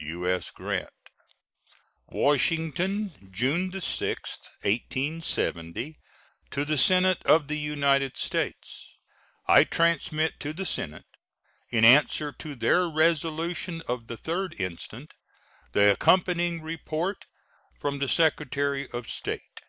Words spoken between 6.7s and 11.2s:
Senate of the United States: I transmit to the Senate,